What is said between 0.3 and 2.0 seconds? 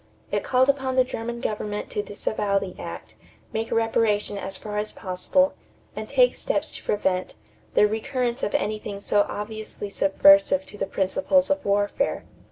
It called upon the German government